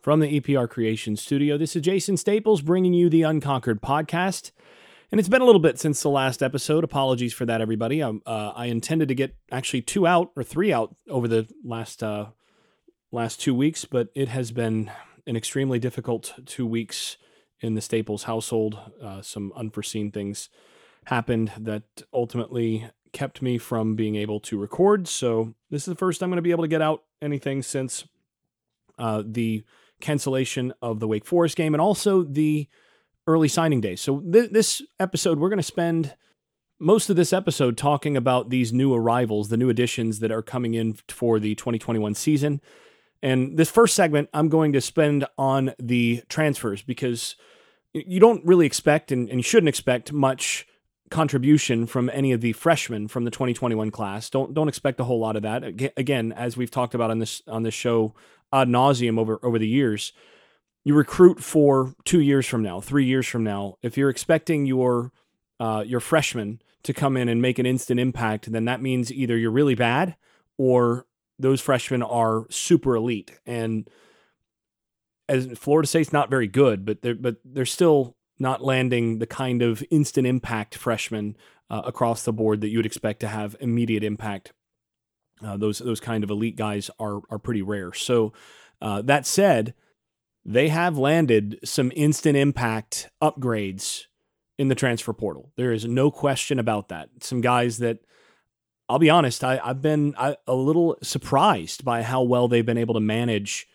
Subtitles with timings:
[0.00, 4.50] From the EPR Creation Studio, this is Jason Staples bringing you the Unconquered podcast.
[5.12, 6.84] And it's been a little bit since the last episode.
[6.84, 8.00] Apologies for that, everybody.
[8.00, 12.02] Um, uh, I intended to get actually two out or three out over the last
[12.02, 12.28] uh,
[13.12, 14.90] last two weeks, but it has been
[15.26, 17.18] an extremely difficult two weeks
[17.60, 18.78] in the Staples household.
[19.02, 20.48] Uh, some unforeseen things
[21.04, 21.82] happened that
[22.14, 25.08] ultimately kept me from being able to record.
[25.08, 28.06] So this is the first I'm going to be able to get out anything since
[28.98, 29.62] uh, the
[30.00, 32.68] cancellation of the Wake Forest game and also the
[33.26, 33.96] early signing day.
[33.96, 36.14] So th- this episode, we're going to spend
[36.78, 40.74] most of this episode talking about these new arrivals, the new additions that are coming
[40.74, 42.60] in for the 2021 season.
[43.22, 47.36] And this first segment, I'm going to spend on the transfers because
[47.92, 50.66] you don't really expect and, and you shouldn't expect much
[51.10, 54.30] contribution from any of the freshmen from the 2021 class.
[54.30, 55.92] Don't don't expect a whole lot of that.
[55.96, 58.14] Again, as we've talked about on this on this show
[58.52, 60.12] ad nauseum over over the years,
[60.84, 63.76] you recruit for two years from now, three years from now.
[63.82, 65.12] If you're expecting your
[65.58, 69.36] uh, your freshman to come in and make an instant impact, then that means either
[69.36, 70.16] you're really bad
[70.56, 71.06] or
[71.38, 73.38] those freshmen are super elite.
[73.46, 73.88] And
[75.28, 79.62] as Florida State's not very good, but they're but they're still not landing the kind
[79.62, 81.36] of instant impact freshmen
[81.68, 84.52] uh, across the board that you would expect to have immediate impact.
[85.44, 87.92] Uh, those those kind of elite guys are are pretty rare.
[87.92, 88.32] So
[88.80, 89.74] uh, that said,
[90.44, 94.04] they have landed some instant impact upgrades
[94.58, 95.52] in the transfer portal.
[95.56, 97.08] There is no question about that.
[97.20, 97.98] Some guys that
[98.90, 102.76] I'll be honest, I, have been I, a little surprised by how well they've been
[102.76, 103.68] able to manage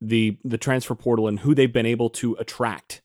[0.00, 3.00] the the transfer portal and who they've been able to attract.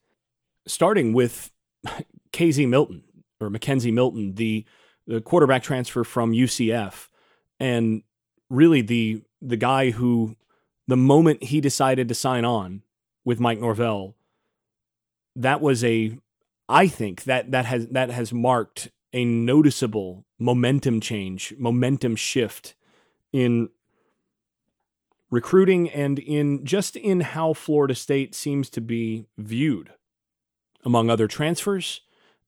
[0.67, 1.51] Starting with
[2.33, 3.03] KZ Milton
[3.39, 4.65] or McKenzie Milton, the
[5.05, 7.09] the quarterback transfer from UCF,
[7.59, 8.03] and
[8.49, 10.35] really the the guy who
[10.87, 12.83] the moment he decided to sign on
[13.23, 14.15] with Mike Norvell,
[15.35, 16.17] that was a
[16.67, 22.75] I think that that has that has marked a noticeable momentum change, momentum shift
[23.31, 23.69] in
[25.31, 29.91] recruiting and in just in how Florida State seems to be viewed
[30.83, 32.01] among other transfers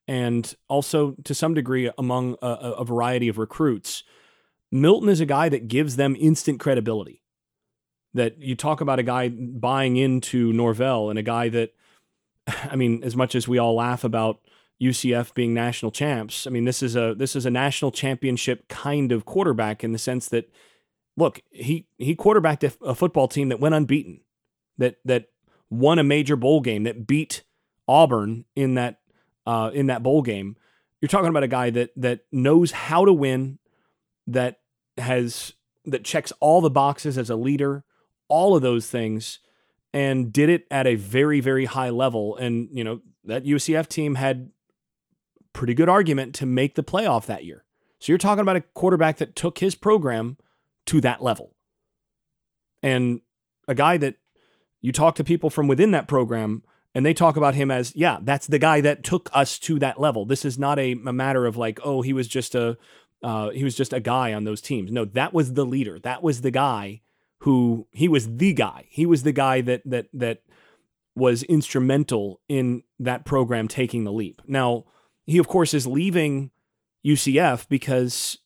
[0.07, 4.03] and also to some degree among a, a, variety of recruits.
[4.71, 7.21] Milton is a guy that gives them instant credibility.
[8.13, 11.73] That you talk about a guy buying into Norvell and a guy that,
[12.47, 14.39] I mean, as much as we all laugh about
[14.81, 16.45] UCF being national champs.
[16.45, 19.97] I mean, this is a this is a national championship kind of quarterback in the
[19.97, 20.51] sense that
[21.15, 24.21] look, he he quarterbacked a, a football team that went unbeaten,
[24.77, 25.29] that that
[25.69, 27.43] won a major bowl game, that beat
[27.87, 28.99] Auburn in that
[29.45, 30.55] uh, in that bowl game.
[31.01, 33.57] You're talking about a guy that that knows how to win,
[34.27, 34.59] that
[34.97, 35.53] has
[35.85, 37.83] that checks all the boxes as a leader,
[38.27, 39.39] all of those things,
[39.93, 42.35] and did it at a very very high level.
[42.37, 44.51] And you know that UCF team had
[45.53, 47.63] pretty good argument to make the playoff that year.
[47.99, 50.37] So you're talking about a quarterback that took his program
[50.85, 51.55] to that level.
[52.83, 53.21] And
[53.67, 54.15] a guy that
[54.81, 56.63] you talk to people from within that program
[56.93, 59.99] and they talk about him as, yeah, that's the guy that took us to that
[59.99, 60.25] level.
[60.25, 62.77] This is not a, a matter of like, oh, he was just a
[63.23, 64.91] uh, he was just a guy on those teams.
[64.91, 65.99] No, that was the leader.
[65.99, 67.01] That was the guy
[67.39, 68.85] who he was the guy.
[68.89, 70.41] He was the guy that that that
[71.15, 74.41] was instrumental in that program taking the leap.
[74.47, 74.85] Now,
[75.25, 76.51] he, of course, is leaving
[77.05, 78.37] UCF because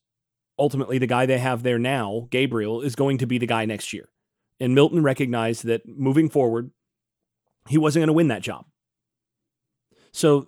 [0.57, 3.91] ultimately the guy they have there now, Gabriel, is going to be the guy next
[3.91, 4.07] year.
[4.59, 6.71] And Milton recognized that moving forward,
[7.67, 8.65] he wasn't going to win that job.
[10.13, 10.45] So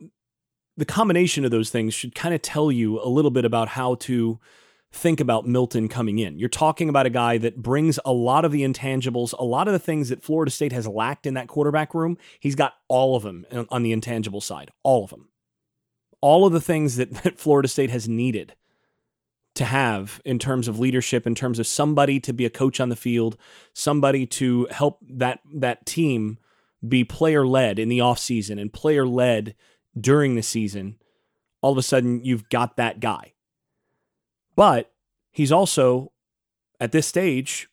[0.78, 3.95] the combination of those things should kind of tell you a little bit about how
[3.95, 4.39] to
[4.91, 6.38] think about Milton coming in.
[6.38, 9.73] You're talking about a guy that brings a lot of the intangibles, a lot of
[9.73, 12.17] the things that Florida State has lacked in that quarterback room.
[12.39, 15.29] He's got all of them on the intangible side, all of them
[16.23, 18.56] all of the things that, that Florida State has needed
[19.56, 22.89] to have in terms of leadership, in terms of somebody to be a coach on
[22.89, 23.38] the field,
[23.73, 26.39] somebody to help that that team
[26.88, 29.53] be player led in the offseason and player led
[30.00, 30.98] during the season,
[31.62, 33.34] all of a sudden you've got that guy.
[34.56, 34.92] But
[35.31, 36.12] he's also
[36.80, 37.69] at this stage,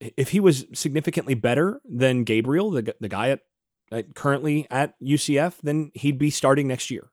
[0.00, 3.40] if he was significantly better than Gabriel, the, the guy at,
[3.92, 7.10] at currently at UCF, then he'd be starting next year.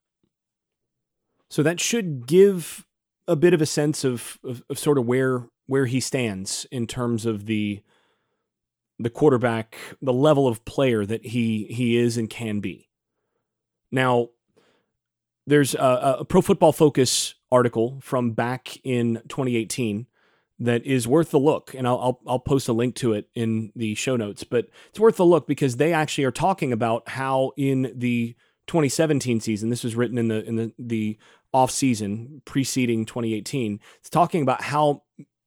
[1.50, 2.86] So that should give
[3.28, 6.86] a bit of a sense of, of, of sort of where where he stands in
[6.86, 7.82] terms of the
[9.00, 12.90] the quarterback, the level of player that he he is and can be.
[13.92, 14.30] Now,
[15.48, 20.08] there's a, a Pro Football Focus article from back in 2018
[20.60, 23.72] that is worth the look, and I'll, I'll I'll post a link to it in
[23.76, 24.44] the show notes.
[24.44, 28.36] But it's worth the look because they actually are talking about how in the
[28.68, 31.18] 2017 season, this was written in the in the the
[31.52, 33.80] off season preceding 2018.
[34.00, 35.04] It's talking about how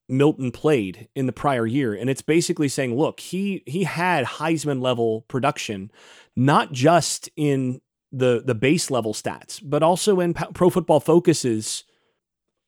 [0.08, 4.82] Milton played in the prior year, and it's basically saying, look, he he had Heisman
[4.82, 5.93] level production,
[6.35, 7.81] not just in
[8.16, 11.84] the the base level stats, but also in Pro Football Focus's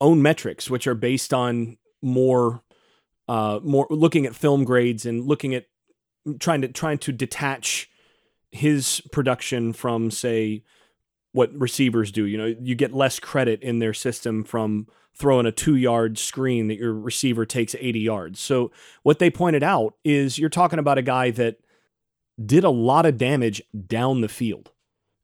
[0.00, 2.62] own metrics, which are based on more
[3.28, 5.66] uh, more looking at film grades and looking at
[6.40, 7.88] trying to trying to detach
[8.50, 10.62] his production from say
[11.32, 12.24] what receivers do.
[12.24, 16.68] You know, you get less credit in their system from throwing a two yard screen
[16.68, 18.40] that your receiver takes 80 yards.
[18.40, 18.70] So,
[19.02, 21.58] what they pointed out is you're talking about a guy that
[22.44, 24.72] did a lot of damage down the field.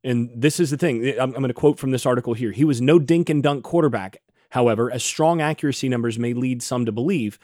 [0.05, 1.05] And this is the thing.
[1.07, 2.53] Eh, I'm, I'm going to quote from this article here.
[2.53, 4.19] He was no dink and dunk quarterback,
[4.51, 7.39] however, as strong accuracy numbers may lead some to believe,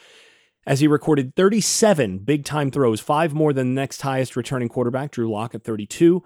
[0.66, 5.12] as he recorded 37 big time throws, five more than the next highest returning quarterback,
[5.12, 6.22] Drew Lock, at 32.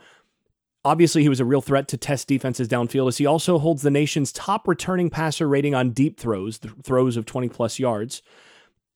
[0.84, 3.90] Obviously, he was a real threat to test defenses downfield as he also holds the
[3.90, 8.20] nation's top returning passer rating on deep throws, throws of 20 plus yards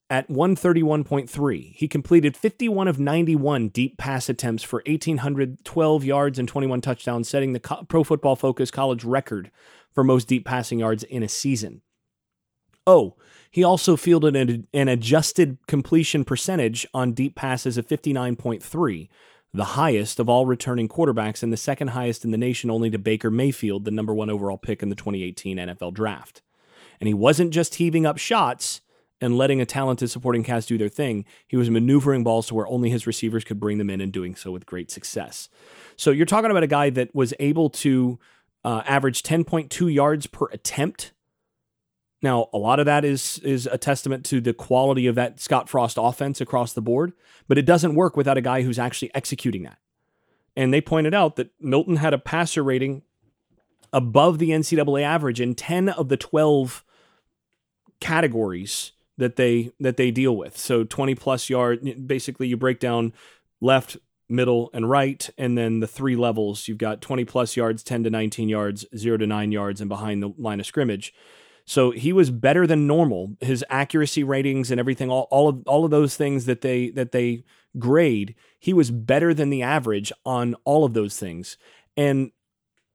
[0.09, 1.75] at 131.3.
[1.75, 7.53] He completed 51 of 91 deep pass attempts for 1,812 yards and 21 touchdowns, setting
[7.53, 9.51] the Pro Football Focus college record
[9.93, 11.81] for most deep passing yards in a season.
[12.85, 13.15] Oh,
[13.51, 19.09] he also fielded an, an adjusted completion percentage on deep passes of 59.3,
[19.53, 22.97] the highest of all returning quarterbacks and the second highest in the nation, only to
[22.97, 26.41] Baker Mayfield, the number one overall pick in the 2018 NFL Draft.
[27.01, 28.81] And he wasn't just heaving up shots
[29.19, 32.67] and letting a talented supporting cast do their thing, he was maneuvering balls to where
[32.67, 35.49] only his receivers could bring them in and doing so with great success.
[35.95, 38.19] So you're talking about a guy that was able to
[38.63, 41.13] uh, average 10.2 yards per attempt.
[42.21, 45.69] Now, a lot of that is is a testament to the quality of that Scott
[45.69, 47.13] Frost offense across the board,
[47.47, 49.77] but it doesn't work without a guy who's actually executing that.
[50.55, 53.03] And they pointed out that Milton had a passer rating
[53.93, 56.83] above the NCAA average in 10 of the 12
[57.99, 60.57] categories that they that they deal with.
[60.57, 63.13] So 20 plus yard basically you break down
[63.61, 63.97] left,
[64.29, 68.09] middle and right and then the three levels you've got 20 plus yards, 10 to
[68.09, 71.13] 19 yards, 0 to 9 yards and behind the line of scrimmage.
[71.65, 73.35] So he was better than normal.
[73.41, 77.11] His accuracy ratings and everything all, all of all of those things that they that
[77.11, 77.43] they
[77.77, 81.57] grade, he was better than the average on all of those things.
[81.95, 82.31] And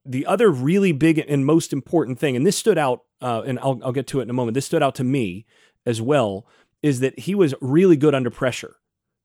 [0.05, 3.81] the other really big and most important thing, and this stood out, uh, and I'll,
[3.85, 4.55] I'll get to it in a moment.
[4.55, 5.47] This stood out to me
[5.87, 6.47] as well
[6.83, 8.77] is that he was really good under pressure.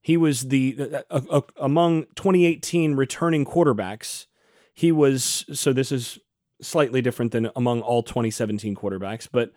[0.01, 4.27] He was the uh, uh, among 2018 returning quarterbacks.
[4.73, 6.19] He was so this is
[6.61, 9.53] slightly different than among all 2017 quarterbacks, but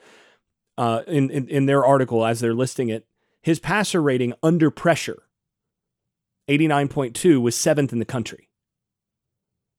[0.76, 3.06] uh, in, in in their article as they're listing it,
[3.42, 5.22] his passer rating under pressure,
[6.48, 8.48] 89.2, was seventh in the country.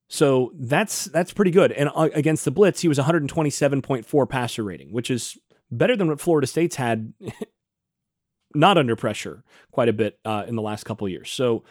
[0.08, 1.72] So that's that's pretty good.
[1.72, 5.38] And uh, against the blitz, he was 127.4 passer rating, which is
[5.72, 7.12] better than what Florida State's had,
[8.54, 9.42] not under pressure
[9.72, 11.30] quite a bit uh, in the last couple years.
[11.30, 11.64] So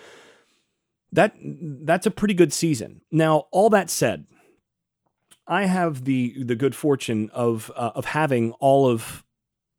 [1.11, 3.01] that that's a pretty good season.
[3.11, 4.25] Now, all that said,
[5.47, 9.23] I have the the good fortune of uh, of having all of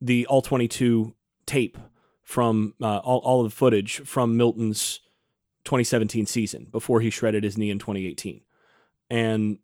[0.01, 1.15] the all twenty two
[1.47, 1.79] tape
[2.23, 5.01] from uh, all all of the footage from Milton's
[5.65, 8.43] 2017 season before he shredded his knee in 2018,
[9.11, 9.59] and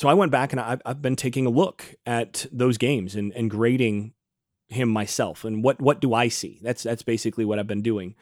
[0.00, 3.34] so I went back and I've, I've been taking a look at those games and,
[3.34, 4.14] and grading
[4.68, 6.58] him myself and what what do I see?
[6.62, 8.14] That's that's basically what I've been doing,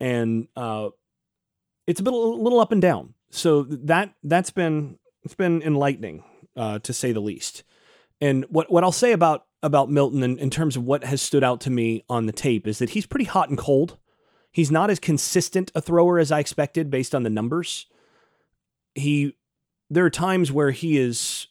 [0.00, 0.88] and uh,
[1.86, 3.12] it's a, bit, a little up and down.
[3.28, 6.24] So that that's been it's been enlightening
[6.56, 7.64] uh, to say the least.
[8.22, 11.44] And what what I'll say about about Milton in, in terms of what has stood
[11.44, 13.98] out to me on the tape is that he's pretty hot and cold.
[14.52, 17.84] He's not as consistent a thrower as I expected based on the numbers.
[18.94, 19.36] He
[19.90, 21.48] there are times where he is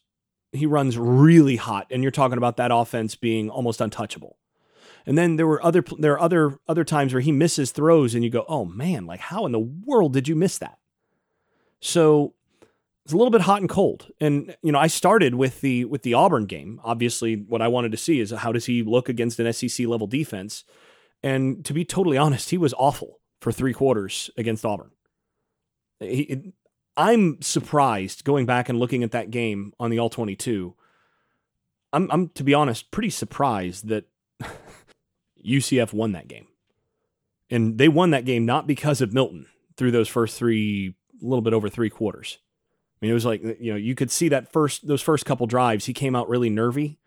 [0.51, 4.37] he runs really hot and you're talking about that offense being almost untouchable.
[5.05, 8.23] And then there were other there are other other times where he misses throws and
[8.23, 10.77] you go, "Oh man, like how in the world did you miss that?"
[11.79, 12.33] So
[13.05, 14.11] it's a little bit hot and cold.
[14.19, 16.79] And you know, I started with the with the Auburn game.
[16.83, 20.05] Obviously, what I wanted to see is how does he look against an SEC level
[20.05, 20.63] defense?
[21.23, 24.91] And to be totally honest, he was awful for 3 quarters against Auburn.
[25.99, 26.53] He,
[26.99, 30.75] I'm surprised going back and looking at that game on the All 22.
[31.93, 34.09] I'm, I'm to be honest, pretty surprised that
[35.47, 36.47] UCF won that game.
[37.49, 39.45] And they won that game not because of Milton
[39.77, 42.37] through those first three, a little bit over three quarters.
[43.01, 45.47] I mean, it was like, you know, you could see that first, those first couple
[45.47, 46.99] drives, he came out really nervy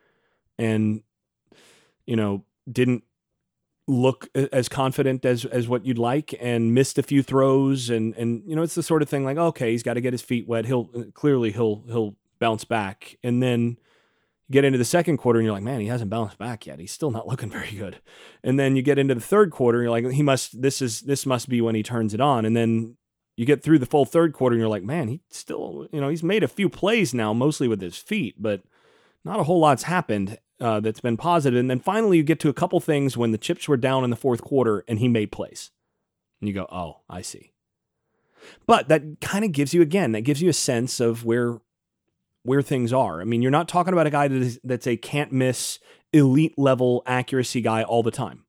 [0.59, 1.03] and,
[2.07, 3.05] you know, didn't
[3.89, 8.43] look as confident as as what you'd like and missed a few throws and and
[8.47, 10.47] you know it's the sort of thing like okay he's got to get his feet
[10.47, 10.67] wet.
[10.67, 13.19] He'll uh, clearly he'll he'll bounce back.
[13.23, 13.79] And then
[14.51, 16.79] get into the second quarter and you're like man he hasn't bounced back yet.
[16.79, 18.01] He's still not looking very good.
[18.45, 21.03] And then you get into the third quarter and you're like he must this is
[21.03, 22.45] this must be when he turns it on.
[22.45, 22.97] And then
[23.37, 26.09] you get through the full third quarter and you're like man he still you know
[26.09, 28.63] he's made a few plays now mostly with his feet but
[29.25, 31.59] not a whole lot's happened uh, that's been positive.
[31.59, 34.11] And then finally, you get to a couple things when the chips were down in
[34.11, 35.73] the fourth quarter and he made plays.
[36.41, 37.53] And you go, oh, I see.
[38.67, 41.61] But that kind of gives you, again, that gives you a sense of where
[42.45, 43.21] where things are.
[43.21, 45.79] I mean, you're not talking about a guy that is, that's a can't miss
[46.13, 48.45] elite level accuracy guy all the time.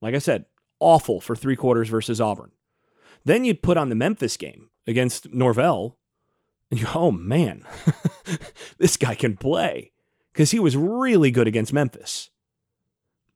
[0.00, 0.44] Like I said,
[0.78, 2.52] awful for three quarters versus Auburn.
[3.24, 5.96] Then you'd put on the Memphis game against Norvell,
[6.70, 7.64] and you oh man,
[8.78, 9.90] this guy can play
[10.38, 12.30] because he was really good against Memphis.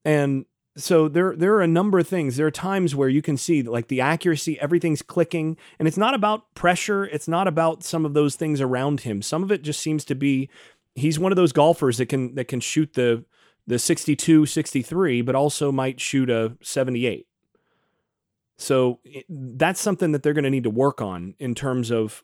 [0.04, 2.37] And so there there are a number of things.
[2.37, 6.14] There are times where you can see like the accuracy, everything's clicking, and it's not
[6.14, 9.21] about pressure, it's not about some of those things around him.
[9.21, 10.49] Some of it just seems to be
[10.94, 13.25] he's one of those golfers that can that can shoot the
[13.66, 17.26] the 62, 63, but also might shoot a 78.
[18.59, 22.23] So that's something that they're going to need to work on in terms of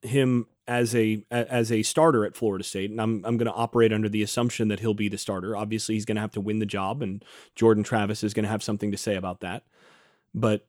[0.00, 3.92] him as a as a starter at Florida State, and I'm I'm going to operate
[3.92, 5.56] under the assumption that he'll be the starter.
[5.56, 7.24] Obviously, he's going to have to win the job, and
[7.56, 9.64] Jordan Travis is going to have something to say about that.
[10.34, 10.66] But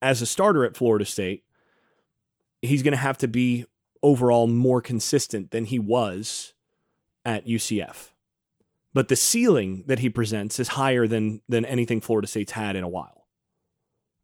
[0.00, 1.44] as a starter at Florida State,
[2.62, 3.66] he's going to have to be
[4.02, 6.54] overall more consistent than he was
[7.24, 8.08] at UCF.
[8.94, 12.84] But the ceiling that he presents is higher than than anything Florida State's had in
[12.84, 13.21] a while.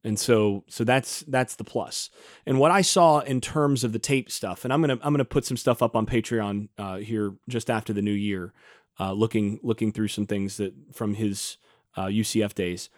[0.04, 2.10] And so so that's that's the plus.
[2.46, 5.24] And what I saw in terms of the tape stuff, and I'm gonna I'm gonna
[5.24, 8.52] put some stuff up on Patreon uh, here just after the new year,
[9.00, 11.56] uh, looking looking through some things that from his
[11.96, 12.90] uh, UCF days.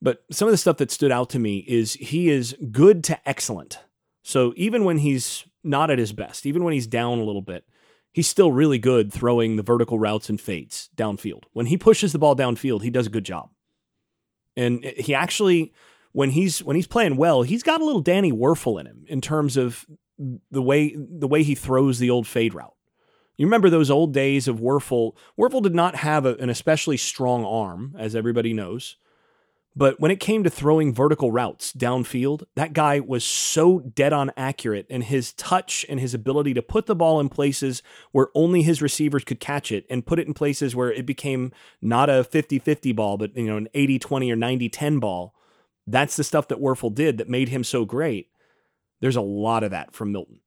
[0.00, 3.28] But some of the stuff that stood out to me is he is good to
[3.28, 3.78] excellent.
[4.22, 7.64] So even when he's not at his best, even when he's down a little bit,
[8.12, 11.44] he's still really good throwing the vertical routes and fades downfield.
[11.52, 13.50] When he pushes the ball downfield, he does a good job.
[14.56, 15.72] And he actually
[16.12, 19.20] when he's when he's playing well, he's got a little Danny Wuerffel in him in
[19.20, 19.86] terms of
[20.50, 22.74] the way the way he throws the old fade route.
[23.36, 25.16] You remember those old days of Wuerffel?
[25.38, 28.96] Wuerffel did not have a, an especially strong arm, as everybody knows.
[29.74, 34.30] But when it came to throwing vertical routes downfield, that guy was so dead on
[34.36, 38.60] accurate, and his touch and his ability to put the ball in places where only
[38.60, 42.22] his receivers could catch it and put it in places where it became not a
[42.22, 45.34] 50 50 ball, but you know, an 80 20 or 90 10 ball
[45.86, 48.28] that's the stuff that Wuerffel did that made him so great.
[49.00, 50.40] There's a lot of that from Milton.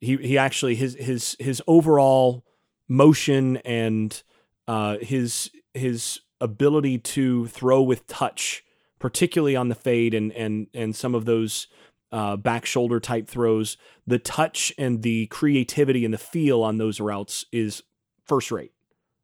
[0.00, 2.44] He he actually his his his overall
[2.88, 4.22] motion and
[4.68, 8.64] uh, his his ability to throw with touch,
[8.98, 11.66] particularly on the fade and and and some of those
[12.12, 17.00] uh, back shoulder type throws, the touch and the creativity and the feel on those
[17.00, 17.82] routes is
[18.26, 18.72] first rate.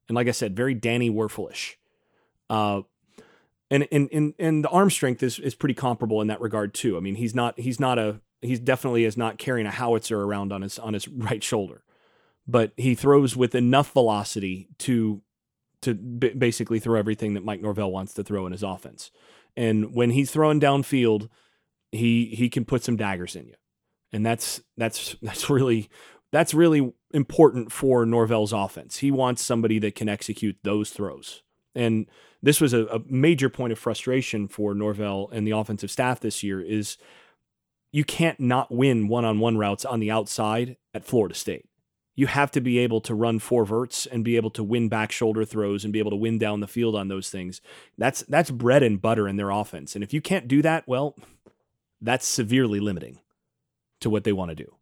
[0.08, 1.74] And like I said, very Danny Wuerffelish.
[2.48, 2.82] Uh,
[3.70, 6.96] and and and and the arm strength is is pretty comparable in that regard too.
[6.96, 10.52] I mean, he's not he's not a he's definitely is not carrying a howitzer around
[10.52, 11.82] on his on his right shoulder,
[12.46, 15.22] but he throws with enough velocity to
[15.82, 19.10] to b- basically throw everything that Mike Norvell wants to throw in his offense.
[19.56, 21.28] And when he's throwing downfield,
[21.92, 23.54] he he can put some daggers in you,
[24.12, 25.88] and that's that's that's really
[26.32, 28.98] that's really important for Norvell's offense.
[28.98, 31.42] He wants somebody that can execute those throws.
[31.76, 32.06] And
[32.42, 36.42] this was a, a major point of frustration for Norvell and the offensive staff this
[36.42, 36.96] year is
[37.92, 41.66] you can't not win one-on-one routes on the outside at Florida State.
[42.14, 45.12] You have to be able to run four verts and be able to win back
[45.12, 47.60] shoulder throws and be able to win down the field on those things.
[47.98, 49.94] That's that's bread and butter in their offense.
[49.94, 51.14] And if you can't do that, well,
[52.00, 53.20] that's severely limiting
[54.00, 54.76] to what they want to do.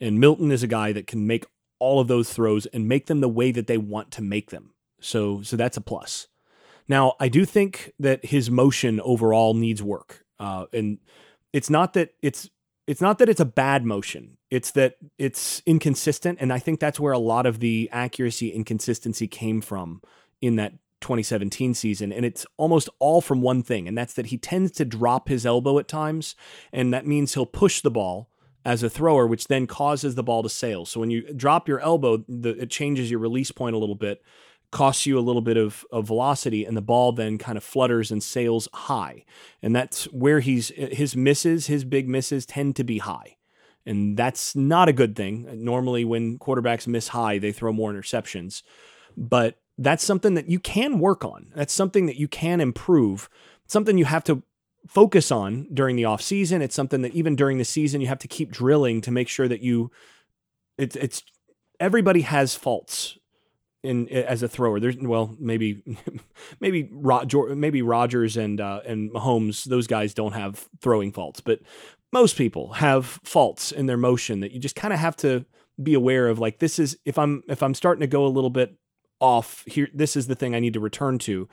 [0.00, 1.46] And Milton is a guy that can make
[1.78, 4.74] all of those throws and make them the way that they want to make them.
[5.00, 6.26] So so that's a plus.
[6.88, 10.98] Now, I do think that his motion overall needs work, uh, and
[11.52, 12.50] it's not that it's
[12.86, 14.36] it's not that it's a bad motion.
[14.50, 19.28] It's that it's inconsistent, and I think that's where a lot of the accuracy inconsistency
[19.28, 20.02] came from
[20.40, 22.12] in that 2017 season.
[22.12, 25.44] And it's almost all from one thing, and that's that he tends to drop his
[25.44, 26.34] elbow at times,
[26.72, 28.30] and that means he'll push the ball
[28.64, 30.86] as a thrower, which then causes the ball to sail.
[30.86, 34.22] So when you drop your elbow, the, it changes your release point a little bit,
[34.72, 38.10] costs you a little bit of, of velocity and the ball then kind of flutters
[38.10, 39.24] and sails high
[39.62, 43.36] and that's where he's his misses his big misses tend to be high
[43.86, 48.62] and that's not a good thing normally when quarterbacks miss high they throw more interceptions
[49.16, 51.52] but that's something that you can work on.
[51.54, 53.28] That's something that you can improve.
[53.66, 54.42] Something you have to
[54.86, 56.62] focus on during the off season.
[56.62, 59.48] It's something that even during the season you have to keep drilling to make sure
[59.48, 59.90] that you
[60.76, 61.22] it's it's
[61.78, 63.18] everybody has faults
[63.82, 64.80] in as a thrower.
[64.80, 65.82] There's well maybe
[66.60, 71.60] maybe maybe Rodgers and uh, and Mahomes those guys don't have throwing faults, but
[72.12, 75.44] most people have faults in their motion that you just kind of have to
[75.82, 76.38] be aware of.
[76.38, 78.76] Like this is if I'm if I'm starting to go a little bit
[79.20, 81.48] off here, this is the thing I need to return to.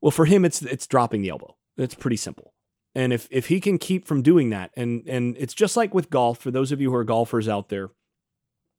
[0.00, 1.56] Well, for him, it's it's dropping the elbow.
[1.76, 2.54] It's pretty simple.
[2.94, 6.10] And if if he can keep from doing that, and and it's just like with
[6.10, 6.38] golf.
[6.38, 7.90] For those of you who are golfers out there,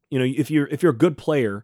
[0.09, 1.63] you know if you're if you're a good player,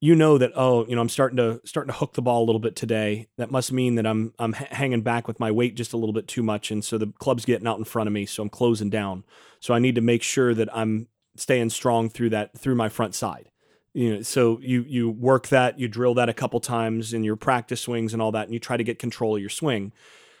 [0.00, 2.46] you know that oh you know I'm starting to starting to hook the ball a
[2.46, 3.28] little bit today.
[3.36, 6.28] That must mean that I'm I'm hanging back with my weight just a little bit
[6.28, 8.90] too much, and so the club's getting out in front of me, so I'm closing
[8.90, 9.24] down.
[9.60, 13.14] So I need to make sure that I'm staying strong through that through my front
[13.14, 13.48] side
[13.94, 17.36] you know so you you work that you drill that a couple times in your
[17.36, 19.92] practice swings and all that and you try to get control of your swing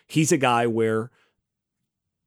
[0.08, 1.10] he's a guy where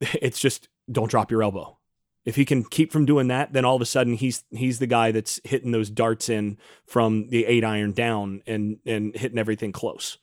[0.00, 1.78] it's just don't drop your elbow.
[2.24, 4.86] If he can keep from doing that, then all of a sudden he's he's the
[4.86, 9.72] guy that's hitting those darts in from the eight iron down and and hitting everything
[9.72, 10.18] close.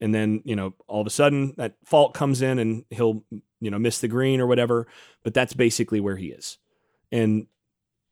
[0.00, 3.24] And then, you know, all of a sudden that fault comes in and he'll,
[3.60, 4.86] you know, miss the green or whatever.
[5.22, 6.58] But that's basically where he is.
[7.12, 7.46] And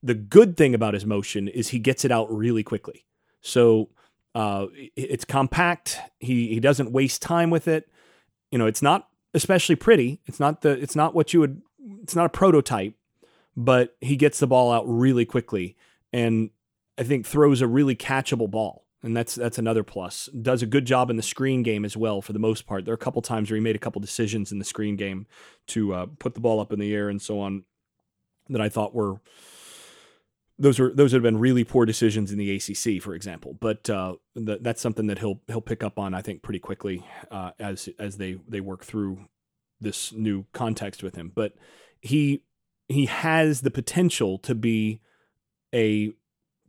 [0.03, 3.05] the good thing about his motion is he gets it out really quickly.
[3.41, 3.91] So
[4.35, 5.99] uh, it's compact.
[6.19, 7.89] He he doesn't waste time with it.
[8.51, 10.21] You know, it's not especially pretty.
[10.27, 11.63] It's not the it's not what you would
[12.03, 12.95] it's not a prototype,
[13.57, 15.77] but he gets the ball out really quickly
[16.13, 16.51] and
[16.99, 18.85] I think throws a really catchable ball.
[19.05, 20.27] And that's that's another plus.
[20.27, 22.85] Does a good job in the screen game as well for the most part.
[22.85, 25.27] There are a couple times where he made a couple decisions in the screen game
[25.69, 27.65] to uh, put the ball up in the air and so on
[28.49, 29.21] that I thought were
[30.59, 33.57] those are those have been really poor decisions in the ACC, for example.
[33.59, 37.05] But uh, the, that's something that he'll he'll pick up on, I think, pretty quickly
[37.31, 39.27] uh, as as they they work through
[39.81, 41.33] this new context with him.
[41.35, 41.55] But
[42.01, 42.45] he
[42.93, 45.01] he has the potential to be
[45.75, 46.13] a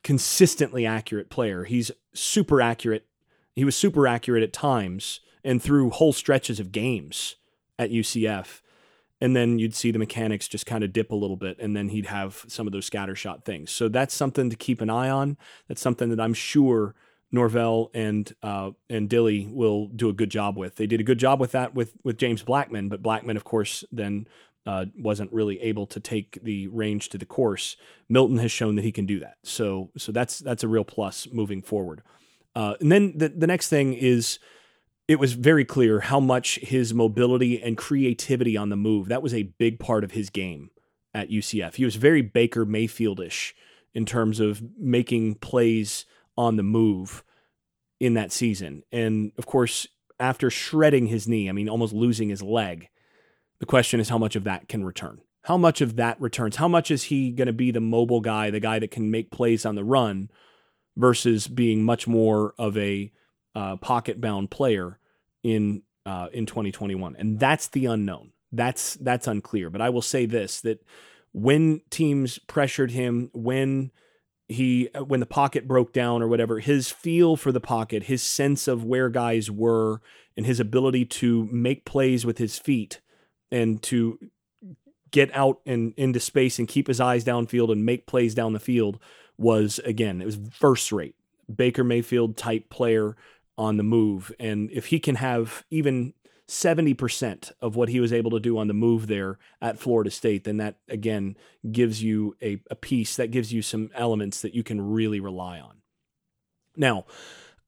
[0.03, 1.63] consistently accurate player.
[1.63, 3.05] He's super accurate.
[3.55, 7.35] He was super accurate at times and through whole stretches of games
[7.77, 8.61] at UCF
[9.23, 11.87] and then you'd see the mechanics just kind of dip a little bit and then
[11.87, 15.37] he'd have some of those scattershot things so that's something to keep an eye on
[15.67, 16.93] that's something that i'm sure
[17.31, 21.17] norvell and uh, and dilly will do a good job with they did a good
[21.17, 24.27] job with that with with james blackman but blackman of course then
[24.65, 27.75] uh, wasn't really able to take the range to the course
[28.09, 31.27] milton has shown that he can do that so so that's that's a real plus
[31.31, 32.01] moving forward
[32.55, 34.39] uh, and then the, the next thing is
[35.07, 39.33] it was very clear how much his mobility and creativity on the move that was
[39.33, 40.69] a big part of his game
[41.13, 41.75] at UCF.
[41.75, 43.53] He was very Baker Mayfieldish
[43.93, 46.05] in terms of making plays
[46.37, 47.23] on the move
[47.99, 48.83] in that season.
[48.91, 49.87] And of course,
[50.19, 52.89] after shredding his knee, I mean almost losing his leg,
[53.63, 55.21] the question is how much of that can return.
[55.43, 56.57] How much of that returns?
[56.57, 59.31] How much is he going to be the mobile guy, the guy that can make
[59.31, 60.29] plays on the run
[60.97, 63.09] versus being much more of a
[63.55, 64.99] uh, pocket bound player
[65.43, 68.33] in uh, in 2021, and that's the unknown.
[68.51, 69.69] That's that's unclear.
[69.69, 70.85] But I will say this: that
[71.31, 73.91] when teams pressured him, when
[74.49, 78.67] he when the pocket broke down or whatever, his feel for the pocket, his sense
[78.67, 80.01] of where guys were,
[80.35, 82.99] and his ability to make plays with his feet
[83.51, 84.19] and to
[85.11, 88.59] get out and into space and keep his eyes downfield and make plays down the
[88.59, 88.99] field
[89.37, 91.15] was again it was first rate
[91.53, 93.15] Baker Mayfield type player
[93.57, 94.31] on the move.
[94.39, 96.13] And if he can have even
[96.47, 100.43] 70% of what he was able to do on the move there at Florida State,
[100.43, 101.37] then that again
[101.71, 105.59] gives you a, a piece that gives you some elements that you can really rely
[105.59, 105.77] on.
[106.75, 107.05] Now,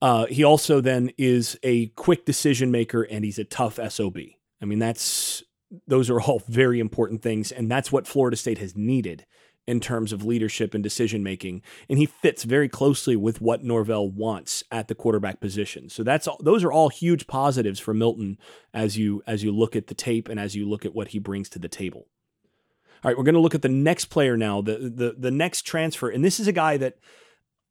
[0.01, 4.17] uh, he also then is a quick decision maker and he's a tough SOB.
[4.61, 5.43] I mean, that's
[5.87, 9.25] those are all very important things, and that's what Florida State has needed
[9.67, 14.09] in terms of leadership and decision making, and he fits very closely with what Norvell
[14.09, 15.89] wants at the quarterback position.
[15.89, 18.37] So that's all, those are all huge positives for Milton
[18.73, 21.19] as you as you look at the tape and as you look at what he
[21.19, 22.07] brings to the table.
[23.03, 25.63] All right, we're going to look at the next player now, the the the next
[25.63, 26.97] transfer, and this is a guy that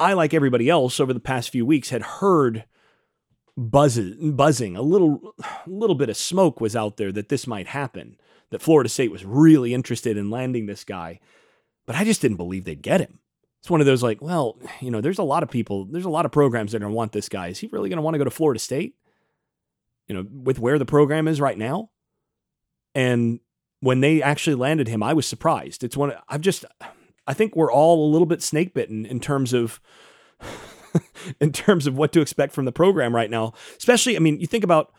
[0.00, 2.64] I, like everybody else, over the past few weeks had heard
[3.56, 5.34] buzzing, buzzing a little,
[5.66, 8.16] little bit of smoke was out there that this might happen.
[8.50, 11.18] That Florida State was really interested in landing this guy
[11.86, 13.18] but I just didn't believe they'd get him.
[13.60, 16.10] It's one of those like, well, you know, there's a lot of people, there's a
[16.10, 17.48] lot of programs that are going to want this guy.
[17.48, 18.96] Is he really going to want to go to Florida State?
[20.06, 21.90] You know, with where the program is right now?
[22.94, 23.40] And
[23.80, 25.82] when they actually landed him, I was surprised.
[25.82, 26.64] It's one I've just
[27.26, 29.80] I think we're all a little bit snake bitten in terms of
[31.40, 33.52] in terms of what to expect from the program right now.
[33.76, 34.92] Especially, I mean, you think about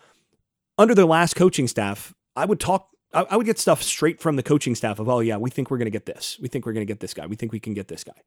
[0.78, 4.44] under their last coaching staff, I would talk, I, would get stuff straight from the
[4.44, 6.38] coaching staff of, oh, yeah, we think we're going to get this.
[6.42, 7.26] We think we're going to get this guy.
[7.28, 8.22] We think we can get this guy.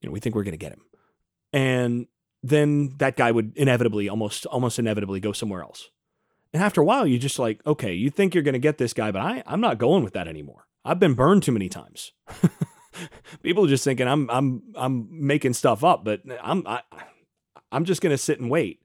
[0.00, 0.82] You know, we think we're going to get him.
[1.52, 2.06] And
[2.42, 5.90] then that guy would inevitably, almost, almost inevitably go somewhere else.
[6.54, 8.94] And after a while, you just like, okay, you think you're going to get this
[8.94, 10.66] guy, but I, I'm not going with that anymore.
[10.84, 12.12] I've been burned too many times.
[13.42, 16.82] People are just thinking I'm I'm I'm making stuff up, but I'm I,
[17.70, 18.82] I'm just going to sit and wait.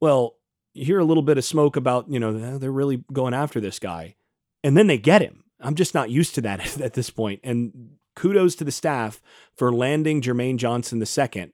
[0.00, 0.36] Well,
[0.74, 3.78] you hear a little bit of smoke about you know they're really going after this
[3.78, 4.16] guy,
[4.64, 5.44] and then they get him.
[5.60, 7.40] I'm just not used to that at this point.
[7.44, 9.22] And kudos to the staff
[9.54, 11.52] for landing Jermaine Johnson the second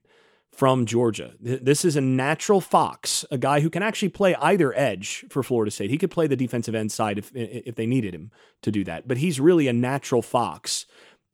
[0.59, 1.35] from Georgia.
[1.41, 5.71] This is a natural fox, a guy who can actually play either edge for Florida
[5.71, 5.91] State.
[5.91, 9.07] He could play the defensive end side if if they needed him to do that.
[9.07, 10.87] But he's really a natural fox,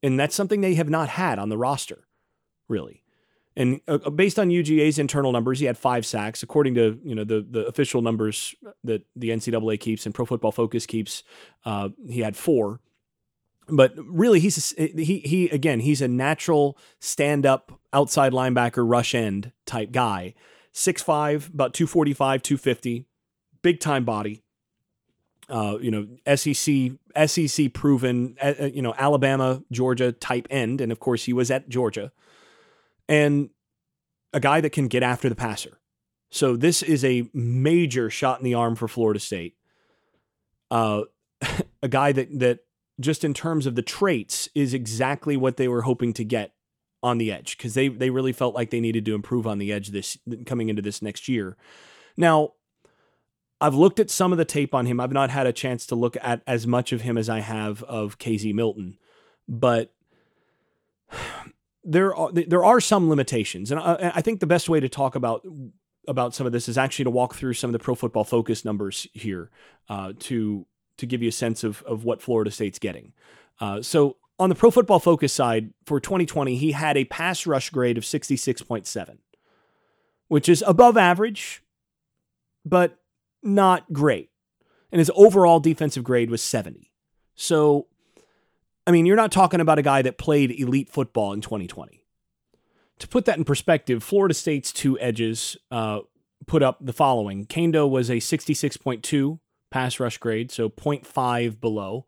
[0.05, 2.07] and that's something they have not had on the roster,
[2.69, 3.03] really.
[3.57, 6.43] And uh, uh based on UGA's internal numbers, he had five sacks.
[6.43, 10.53] According to you know the the official numbers that the NCAA keeps and Pro Football
[10.53, 11.23] Focus keeps,
[11.65, 12.81] uh, he had four
[13.69, 19.15] but really he's a, he he again he's a natural stand up outside linebacker rush
[19.15, 20.35] end type guy
[20.75, 23.07] 6'5 about 245 250
[23.63, 24.44] big time body
[25.49, 26.93] uh, you know SEC
[27.27, 30.81] SEC proven uh, uh, you know Alabama Georgia type end.
[30.81, 32.13] And of course he was at Georgia.
[33.09, 33.51] And
[34.33, 35.79] a guy that can get after the passer.
[36.31, 39.57] So this is a major shot in the arm for Florida State.
[40.71, 41.03] Uh,
[41.83, 42.61] a guy that that
[43.01, 46.55] just in terms of the traits, is exactly what they were hoping to get
[47.03, 47.57] on the edge.
[47.57, 50.69] Because they they really felt like they needed to improve on the edge this coming
[50.69, 51.57] into this next year.
[52.17, 52.53] Now,
[53.65, 55.01] I've looked at some of the tape on him.
[55.01, 57.83] I've not had a chance to look at as much of him as I have
[57.85, 58.99] of KZ Milton,
[59.49, 59.95] but
[61.83, 65.15] there are there are some limitations, and I, I think the best way to talk
[65.15, 65.47] about
[66.07, 68.67] about some of this is actually to walk through some of the Pro Football Focus
[68.67, 69.51] numbers here
[69.89, 70.67] uh, to
[70.99, 73.15] to give you a sense of, of what Florida State's getting.
[73.61, 77.71] Uh, so on the Pro Football Focus side for 2020, he had a pass rush
[77.71, 79.17] grade of 66.7,
[80.29, 81.63] which is above average,
[82.67, 82.99] but
[83.45, 84.31] not great.
[84.91, 86.93] And his overall defensive grade was 70.
[87.35, 87.89] So,
[88.87, 92.05] I mean, you're not talking about a guy that played elite football in 2020.
[93.01, 96.01] To put that in perspective, Florida State's two edges uh,
[96.47, 97.45] put up the following.
[97.47, 102.07] Kaindoh was a 66.2 pass rush grade, so 0.5 below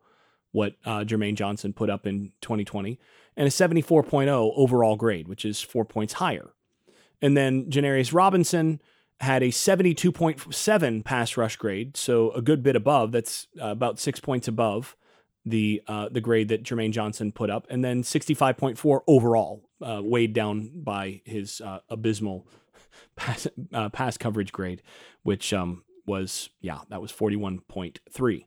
[0.52, 2.98] what uh, Jermaine Johnson put up in 2020,
[3.36, 6.52] and a 74.0 overall grade, which is four points higher.
[7.20, 8.80] And then Janarius Robinson
[9.20, 13.12] had a 72.7 pass rush grade, so a good bit above.
[13.12, 14.96] That's uh, about six points above
[15.44, 20.32] the uh, the grade that Jermaine Johnson put up, and then 65.4 overall, uh, weighed
[20.32, 22.48] down by his uh, abysmal
[23.16, 24.82] pass uh, pass coverage grade,
[25.22, 28.44] which um, was, yeah, that was 41.3.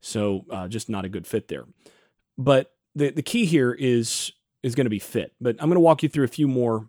[0.00, 1.64] So uh, just not a good fit there.
[2.38, 5.32] But the, the key here is is going to be fit.
[5.40, 6.88] But I'm going to walk you through a few more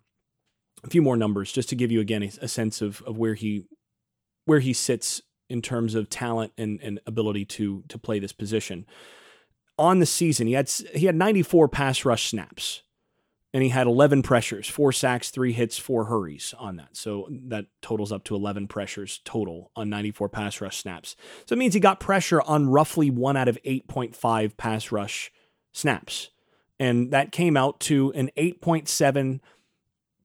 [0.84, 3.34] a few more numbers just to give you again a, a sense of, of where
[3.34, 3.66] he
[4.46, 8.86] where he sits in terms of talent and, and ability to to play this position.
[9.80, 12.84] On the season, he had he had 94 pass rush snaps
[13.54, 16.90] and he had 11 pressures, four sacks, three hits, four hurries on that.
[16.98, 21.16] So that totals up to 11 pressures total on 94 pass rush snaps.
[21.46, 25.32] So it means he got pressure on roughly one out of 8.5 pass rush
[25.72, 26.30] snaps.
[26.80, 29.40] And that came out to an 8.7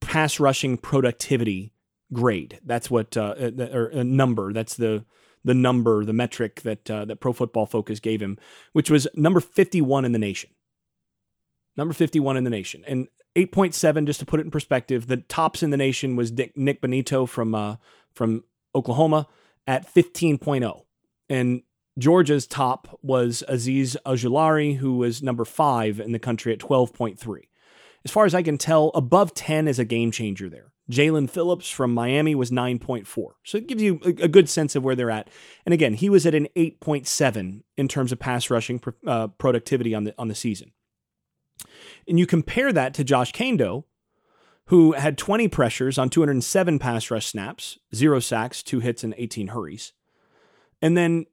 [0.02, 1.72] pass rushing productivity
[2.12, 2.60] grade.
[2.64, 4.52] That's what, uh, uh or a number.
[4.52, 5.04] That's the,
[5.44, 8.38] the number, the metric that, uh, that Pro Football Focus gave him,
[8.72, 10.50] which was number 51 in the nation
[11.76, 12.84] number 51 in the nation.
[12.86, 16.56] And 8.7, just to put it in perspective, the tops in the nation was Dick,
[16.56, 17.76] Nik Bonitto from uh,
[18.12, 19.26] from Oklahoma
[19.66, 20.82] at 15.0.
[21.28, 21.62] And
[21.98, 27.42] Georgia's top was Azeez Ojulari, who was number five in the country at 12.3.
[28.04, 30.72] As far as I can tell, above 10 is a game changer there.
[30.90, 33.06] Jaelan Phillips from Miami was 9.4.
[33.44, 35.28] So it gives you a, good sense of where they're at.
[35.64, 40.04] And again, he was at an 8.7 in terms of pass rushing uh, productivity on
[40.04, 40.72] the on the season.
[42.08, 43.84] And you compare that to Josh Kaindoh,
[44.66, 49.48] who had 20 pressures on 207 pass rush snaps, zero sacks, two hits, and 18
[49.48, 49.92] hurries.
[50.80, 51.26] And then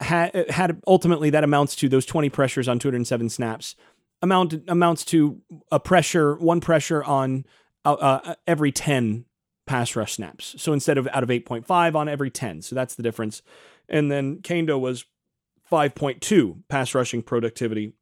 [0.00, 3.76] had, had ultimately that amounts to those 20 pressures on 207 snaps
[4.22, 7.44] amount amounts to a pressure, one pressure on
[7.84, 9.24] uh, uh, every 10
[9.66, 10.54] pass rush snaps.
[10.58, 12.62] So instead of out of 8.5 on every 10.
[12.62, 13.42] So that's the difference.
[13.88, 15.04] And then Kaindoh was
[15.70, 17.92] 5.2 pass rushing productivity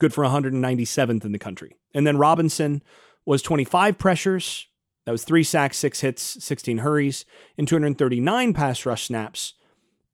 [0.00, 1.76] good for 197th in the country.
[1.94, 2.82] And then Robinson
[3.26, 4.66] was 25 pressures
[5.04, 7.24] That was three sacks, six hits, 16 hurries,
[7.56, 9.54] and 239 pass rush snaps.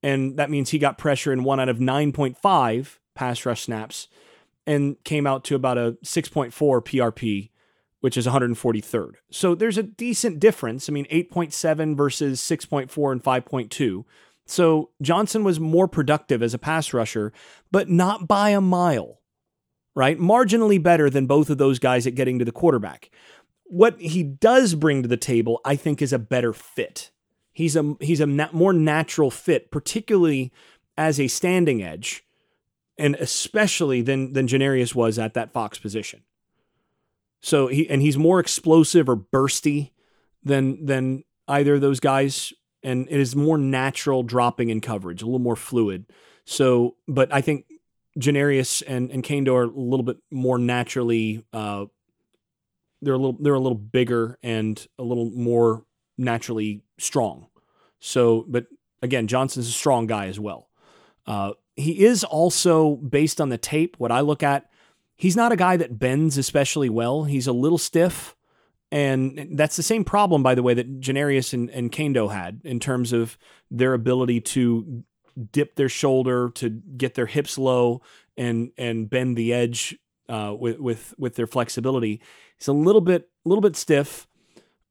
[0.02, 4.09] And that means he got pressure in one out of 9.5 pass rush snaps
[4.66, 7.50] and came out to about a 6.4 PRP,
[8.00, 9.12] which is 143rd.
[9.31, 10.88] So there's a decent difference.
[10.88, 14.05] I mean, 8.7 versus 6.4 and 5.2.
[14.46, 17.33] So Johnson was more productive as a pass rusher,
[17.70, 19.20] but not by a mile,
[19.94, 20.18] right?
[20.18, 23.11] Marginally better than both of those guys at getting to the quarterback.
[23.64, 27.11] What he does bring to the table, I think, is a better fit.
[27.52, 30.52] He's a he's a na- more natural fit, particularly
[30.96, 32.25] as a standing edge,
[32.98, 36.22] and especially than than Janarius was at that Fox position.
[37.40, 39.90] So he and he's more explosive or bursty
[40.42, 42.52] than than either of those guys
[42.87, 46.06] and it is more natural dropping in coverage, a little more fluid.
[46.44, 47.66] So, but I think
[48.18, 51.44] Janarius and and Kaindoh are a little bit more naturally.
[51.52, 51.87] Uh,
[53.02, 55.85] they're a little they're a little bigger and a little more
[56.16, 57.48] naturally strong.
[57.98, 58.66] So, but
[59.02, 60.68] again, Johnson's a strong guy as well.
[61.26, 63.96] Uh, he is also based on the tape.
[63.98, 64.70] What I look at,
[65.16, 67.24] he's not a guy that bends especially well.
[67.24, 68.34] He's a little stiff.
[68.92, 72.78] And that's the same problem, by the way, that Janarius and, and Kaindoh had in
[72.78, 73.36] terms of
[73.70, 75.04] their ability to
[75.52, 78.00] dip their shoulder, to get their hips low,
[78.36, 82.20] and and bend the edge uh, with with with their flexibility.
[82.58, 84.28] He's a little bit a little bit stiff,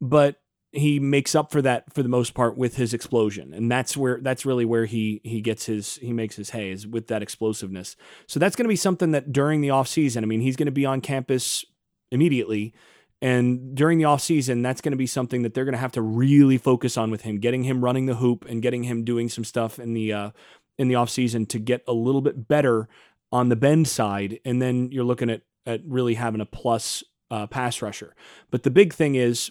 [0.02, 0.42] but
[0.76, 4.20] he makes up for that for the most part with his explosion, and that's where
[4.22, 7.96] that's really where he he gets his he makes his hay is with that explosiveness.
[8.28, 10.68] So that's going to be something that during the off season, I mean, he's going
[10.68, 11.66] to be on campus
[12.12, 12.74] immediately
[13.22, 16.02] and during the offseason, that's going to be something that they're going to have to
[16.02, 19.44] really focus on with him, getting him running the hoop and getting him doing some
[19.44, 20.30] stuff in the uh,
[20.78, 22.90] in the offseason to get a little bit better
[23.32, 24.40] on the bend side.
[24.44, 28.16] And then you're looking at at really having a plus uh, pass rusher.
[28.52, 29.50] But the big thing is,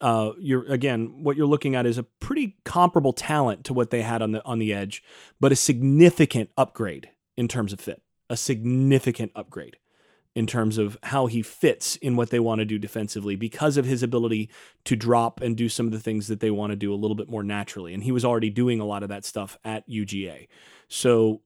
[0.00, 4.02] uh, you're again, what you're looking at is a pretty comparable talent to what they
[4.02, 5.02] had on the on the edge,
[5.40, 8.02] but a significant upgrade in terms of fit.
[8.30, 9.76] A significant upgrade
[10.34, 13.84] in terms of how he fits in what they want to do defensively because of
[13.84, 14.50] his ability
[14.84, 17.14] to drop and do some of the things that they want to do a little
[17.14, 17.94] bit more naturally.
[17.94, 20.48] And he was already doing a lot of that stuff at UGA.
[20.88, 21.42] So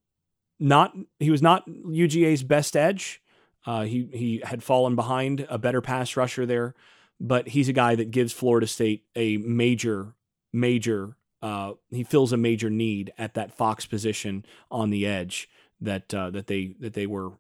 [0.59, 3.21] not he was not UGA's best edge.
[3.67, 6.75] Uh, he he had fallen behind a better pass rusher there,
[7.21, 10.15] but he's a guy that gives Florida State a major
[10.53, 15.49] major uh, he fills a major need at that Fox position on the edge
[15.81, 17.33] that uh, that they that they were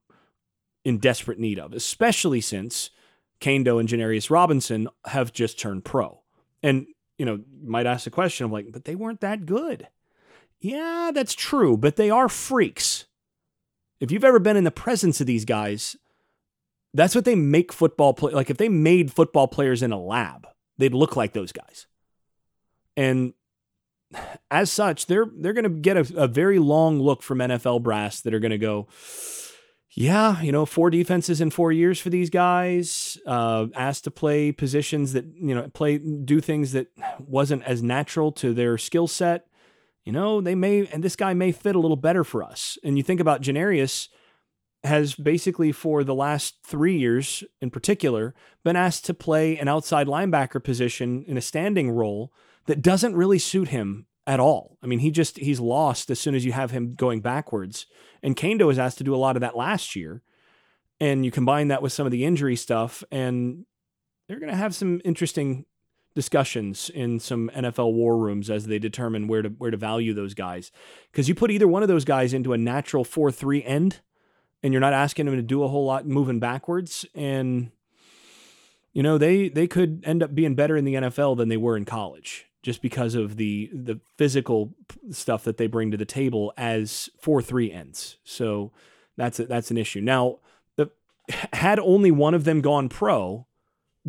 [0.85, 2.91] in desperate need of, especially since
[3.41, 6.21] Kaindoh and Janarius Robinson have just turned pro.
[6.63, 6.87] And,
[7.19, 9.89] you know, you might ask the question of like, but they weren't that good.
[10.61, 13.07] Yeah, that's true, but they are freaks.
[14.01, 15.97] If you've ever been in the presence of these guys,
[16.95, 20.47] that's what they make football play like if they made football players in a lab,
[20.79, 21.87] they'd look like those guys.
[22.97, 23.35] And
[24.51, 28.21] as such, they're they're going to get a, a very long look from NFL brass
[28.23, 28.89] that are going to go,
[29.91, 34.53] yeah, you know, four defenses in four years for these guys, uh, asked to play
[34.53, 39.47] positions that, you know, play, do things that wasn't as natural to their skill set.
[40.05, 42.79] You know, they may, and this guy may fit a little better for us.
[42.83, 44.09] And you think about Janarius
[44.89, 50.07] has basically for the last three years in particular been asked to play an outside
[50.07, 52.33] linebacker position in a standing role
[52.67, 54.77] that doesn't really suit him at all.
[54.83, 57.87] I mean, he just he's lost as soon as you have him going backwards.
[58.23, 60.23] And Kaindoh was asked to do a lot of that last year.
[61.01, 63.65] And you combine that with some of the injury stuff, and
[64.27, 65.65] they're going to have some interesting
[66.15, 70.35] discussions in some NFL war rooms as they determine where to where to value those
[70.35, 70.73] guys.
[71.13, 74.01] Because you put either one of those guys into a natural four three end,
[74.63, 77.71] and you're not asking them to do a whole lot moving backwards, and
[78.93, 81.77] you know they they could end up being better in the NFL than they were
[81.77, 84.75] in college just because of the the physical
[85.11, 88.19] stuff that they bring to the table as four three ends.
[88.25, 88.73] So
[89.17, 90.01] that's a, that's an issue.
[90.01, 90.39] Now,
[90.77, 90.91] the,
[91.53, 93.47] had only one of them gone pro,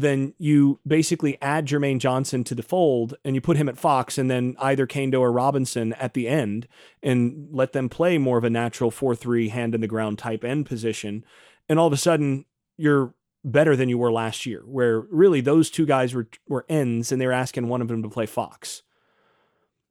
[0.02, 4.18] then you basically add Jermaine Johnson to the fold and you put him at Fox
[4.18, 6.68] and then either Kaindoh or Robinson at the end
[7.04, 10.44] and let them play more of a natural 4 3 hand in the ground type
[10.44, 11.26] end position.
[11.68, 12.46] And all of a sudden,
[12.78, 17.12] you're better than you were last year, where really those two guys were were ends
[17.12, 18.84] and they were asking one of them to play Fox.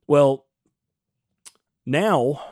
[0.06, 0.46] Well,
[1.84, 2.42] now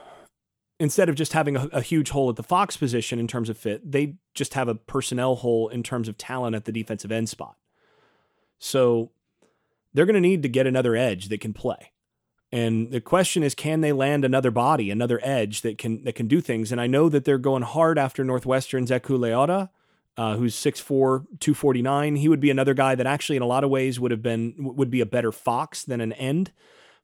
[0.79, 3.57] instead of just having a, a, huge hole at the Fox position in terms of
[3.57, 7.29] fit, they just have a personnel hole in terms of talent at the defensive end
[7.29, 7.57] spot.
[8.59, 9.11] So
[9.95, 11.93] they're going to need to get another edge that can play.
[12.53, 16.29] And the question is, can they land another body, another edge that can that can
[16.29, 16.71] do things?
[16.71, 19.71] And I know that they're going hard after Northwestern's Eku Leota,
[20.17, 22.17] uh, who's 6'4", 249.
[22.17, 24.55] He would be another guy that actually, in a lot of ways, would have been
[24.59, 26.53] would be a better fox than an end.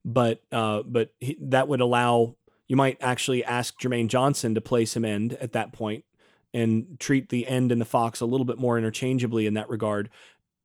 [0.05, 2.37] But uh, but he, that would allow
[2.73, 6.07] you might actually ask Jermaine Johnson to play some end at that point
[6.55, 10.09] and treat the end and the fox a little bit more interchangeably in that regard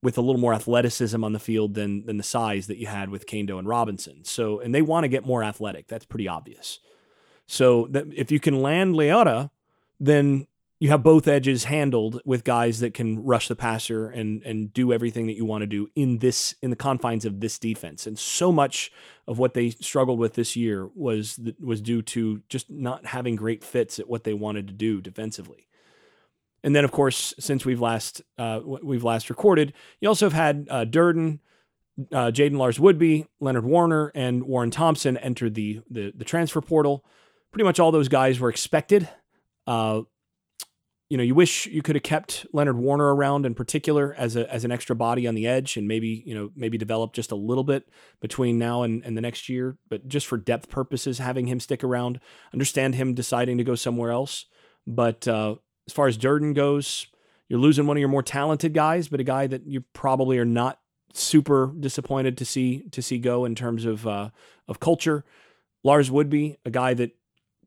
[0.02, 3.10] with a little more athleticism on the field than than the size that you had
[3.10, 4.24] with Kaindoh and Robinson.
[4.24, 5.90] So, and they want to get more athletic.
[5.90, 6.80] That's pretty obvious.
[7.46, 9.50] So, that if you can land Leota,
[10.00, 10.48] then
[10.80, 14.94] you have both edges handled with guys that can rush the passer and and do
[14.94, 18.06] everything that you want to do in this in the confines of this defense.
[18.06, 18.92] And so much
[19.28, 23.64] of what they struggled with this year was was due to just not having great
[23.64, 25.68] fits at what they wanted to do defensively.
[26.64, 30.68] And then, of course, since we've last uh, we've last recorded, you also have had
[30.70, 31.40] uh, Durden,
[32.12, 37.06] uh, Jaiden Lars Woodbey, Leonard Warner, and Warren Thompson enter the, the, the transfer portal.
[37.52, 39.08] Pretty much all those guys were expected.
[39.66, 40.02] Uh,
[41.10, 44.52] you know, you wish you could have kept Leonard Warner around in particular as a
[44.54, 47.36] as an extra body on the edge, and maybe you know maybe develop just a
[47.36, 47.88] little bit
[48.20, 49.78] between now and, and the next year.
[49.90, 52.20] But just for depth purposes, having him stick around,
[52.54, 54.46] understand him deciding to go somewhere else.
[54.86, 55.56] But uh,
[55.88, 57.08] as far as Durden goes,
[57.48, 60.46] you're losing one of your more talented guys, but a guy that you probably are
[60.46, 60.80] not
[61.14, 64.30] super disappointed to see to see go in terms of uh,
[64.68, 65.24] of culture.
[65.86, 67.12] Lars Woodbey, a guy that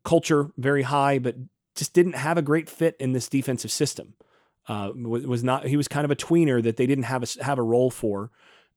[0.04, 1.36] culture very high, but
[1.80, 4.12] just didn't have a great fit in this defensive system.
[4.68, 7.58] Uh, was not he was kind of a tweener that they didn't have a have
[7.58, 8.30] a role for,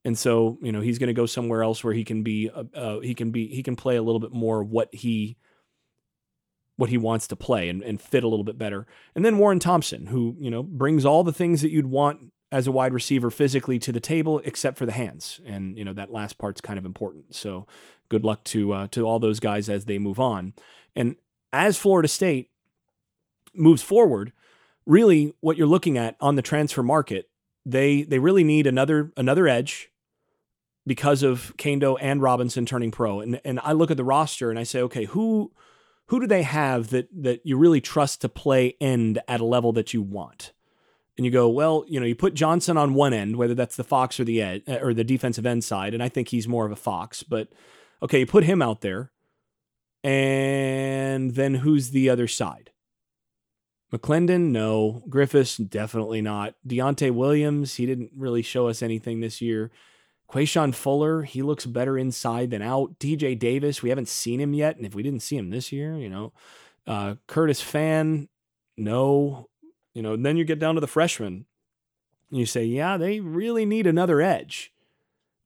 [0.05, 2.63] and so you know he's going to go somewhere else where he can be uh,
[2.73, 5.35] uh, he can be he can play a little bit more what he
[6.77, 8.87] what he wants to play and, and fit a little bit better.
[9.13, 12.65] And then Warren Thompson, who you know brings all the things that you'd want as
[12.65, 16.13] a wide receiver physically to the table, except for the hands, and you know that
[16.13, 17.35] last part's kind of important.
[17.35, 17.67] So
[18.07, 20.53] good luck to uh, to all those guys as they move on.
[20.95, 21.17] And
[21.51, 22.49] as Florida State
[23.55, 24.33] moves forward,
[24.85, 27.29] really what you're looking at on the transfer market,
[27.65, 29.89] they they really need another another edge
[30.85, 33.21] because of Kaindoh and Robinson turning pro.
[33.21, 35.51] And and I look at the roster and I say, okay, who
[36.07, 39.71] who do they have that that you really trust to play end at a level
[39.73, 40.51] that you want?
[41.15, 43.83] And you go, well, you know, you put Johnson on one end, whether that's the
[43.83, 46.71] Fox or the ed, or the defensive end side, and I think he's more of
[46.71, 47.49] a Fox, but
[48.01, 49.11] okay, you put him out there.
[50.03, 52.71] And then who's the other side?
[53.93, 55.03] McLendon, no.
[55.07, 56.55] Griffiths, definitely not.
[56.67, 59.69] Deontay Williams, he didn't really show us anything this year.
[60.27, 62.97] Quashon Fuller, he looks better inside than out.
[62.97, 64.77] DJ Davis, we haven't seen him yet.
[64.77, 66.33] And if we didn't see him this year, you know,
[66.87, 68.29] uh, Curtis Fan,
[68.75, 69.49] no.
[69.93, 71.45] You know, and then you get down to the freshmen.
[72.31, 74.73] And you say, yeah, they really need another edge.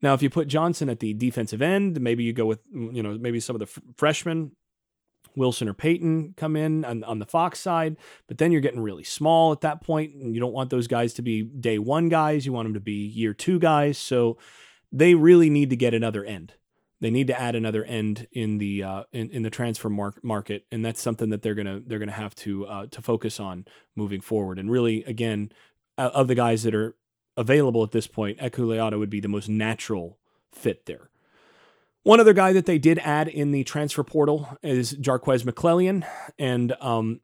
[0.02, 3.18] Now, if you put Johnson at the defensive end, maybe you go with, you know,
[3.18, 4.52] maybe some of the f- freshmen
[5.38, 7.96] Wilson or Peyton come in on, on the Fox side,
[8.28, 11.14] but then you're getting really small at that point, and you don't want those guys
[11.14, 12.46] to be day one guys.
[12.46, 13.98] You want them to be year two guys.
[13.98, 14.38] So
[14.92, 16.54] they really need to get another end.
[17.00, 20.66] They need to add another end in the uh, in, in the transfer mar- market,
[20.72, 24.20] and that's something that they're gonna they're gonna have to uh, to focus on moving
[24.20, 24.58] forward.
[24.58, 25.52] And really, again,
[25.98, 26.96] of the guys that are
[27.36, 30.18] available at this point, Eku Leota would be the most natural
[30.52, 31.12] fit there.
[32.08, 36.08] One other guy that they did add in the transfer portal is Jarques McClellion,
[36.40, 37.20] and um,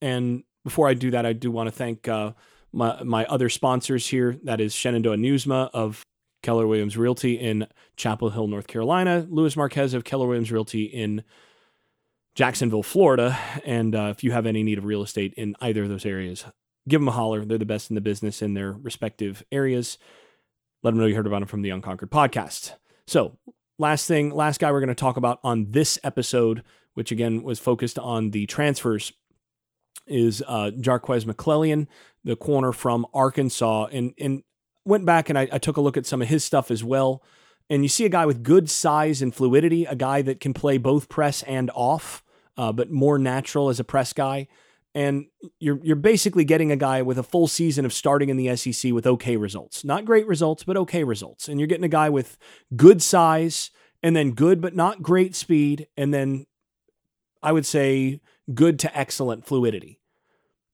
[0.00, 2.34] and before I do that, I do want to thank uh,
[2.72, 4.38] my my other sponsors here.
[4.44, 6.06] That is Shenandoah Newsma of
[6.44, 7.66] Keller Williams Realty in
[7.96, 11.24] Chapel Hill, North Carolina, Louis Marquez of Keller Williams Realty in
[12.36, 13.36] Jacksonville, Florida.
[13.64, 16.44] And uh, if you have any need of real estate in either of those areas,
[16.88, 17.44] give them a holler.
[17.44, 19.98] They're the best in the business in their respective areas.
[20.84, 22.74] Let them know you heard about them from the Unconquered podcast.
[23.08, 23.36] So
[23.80, 26.62] last thing, last guy we're going to talk about on this episode,
[26.94, 29.12] which again was focused on the transfers,
[30.06, 31.86] is uh, Jarques McClellion,
[32.22, 34.42] the corner from Arkansas, and and
[34.84, 37.22] went back and I, I took a look at some of his stuff as well.
[37.68, 40.76] And you see a guy with good size and fluidity, a guy that can play
[40.76, 42.24] both press and off,
[42.56, 44.48] uh, but more natural as a press guy
[44.94, 45.26] and
[45.58, 48.92] you're you're basically getting a guy with a full season of starting in the SEC
[48.92, 49.84] with okay results.
[49.84, 51.48] Not great results, but okay results.
[51.48, 52.36] And you're getting a guy with
[52.76, 53.70] good size
[54.02, 56.46] and then good but not great speed and then
[57.42, 58.20] I would say
[58.52, 60.00] good to excellent fluidity.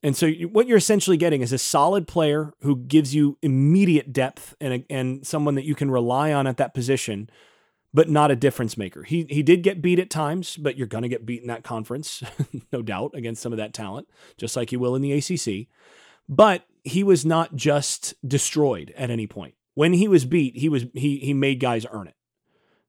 [0.03, 4.55] And so what you're essentially getting is a solid player who gives you immediate depth
[4.61, 7.29] and a, and someone that you can rely on at that position
[7.97, 9.05] but not a difference maker.
[9.05, 11.65] He he did get beat at times, but you're going to get beat in that
[11.65, 12.23] conference,
[12.73, 15.69] no doubt, against some of that talent, just like you will in the ACC.
[16.29, 19.55] But he was not just destroyed at any point.
[19.73, 22.17] When he was beat, he was he he made guys earn it.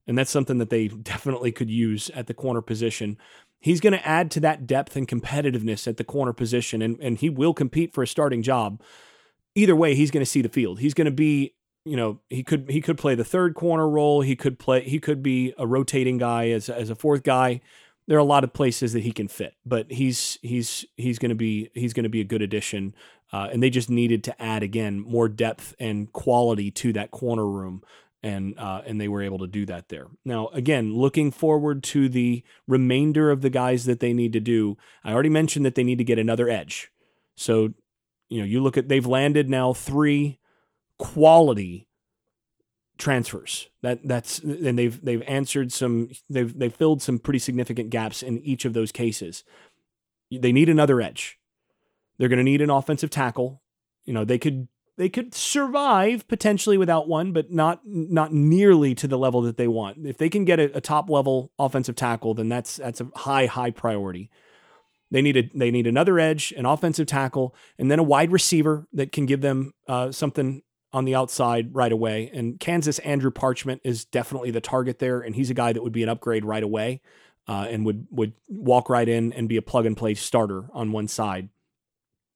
[0.08, 3.18] And that's something that they definitely could use at the corner position
[3.60, 7.18] He's going to add to that depth and competitiveness at the corner position, and, and
[7.18, 8.82] he will compete for a starting job.
[9.56, 10.80] Either way, he's going to see the field.
[10.80, 11.56] He's going to be,
[11.90, 14.22] you know, he could he could play the third corner role.
[14.22, 14.82] He could play.
[14.82, 17.62] He could be a rotating guy as as a fourth guy.
[18.08, 21.30] There are a lot of places that he can fit, but he's he's he's going
[21.30, 22.96] to be he's going to be a good addition.
[23.34, 27.46] Uh, and they just needed to add again more depth and quality to that corner
[27.46, 27.84] room
[28.24, 30.08] and uh, and they were able to do that there.
[30.26, 34.78] Now, again, looking forward to the remainder of the guys that they need to do.
[35.04, 36.92] I already mentioned that they need to get another edge.
[37.36, 37.74] So,
[38.30, 40.40] you know, you look at they've landed now three
[40.98, 41.88] quality
[42.98, 43.70] transfers.
[43.82, 48.40] That that's and they've they've answered some they've they've filled some pretty significant gaps in
[48.40, 49.44] each of those cases.
[50.32, 51.40] They need another edge.
[52.18, 53.62] They're going to need an offensive tackle.
[54.06, 54.68] You know, they could
[54.98, 59.68] they could survive potentially without one, but not not nearly to the level that they
[59.68, 60.06] want.
[60.06, 63.46] If they can get a, a top level offensive tackle, then that's that's a high
[63.46, 64.30] high priority.
[65.12, 68.88] They need a they need another edge, an offensive tackle, and then a wide receiver
[68.94, 70.64] that can give them uh, something
[70.98, 72.32] on the outside right away.
[72.34, 75.94] And Kansas Andrew Parchment is definitely the target there, and he's a guy that would
[75.94, 77.02] be an upgrade right away,
[77.48, 80.92] uh, and would would walk right in and be a plug and play starter on
[80.92, 81.50] one side,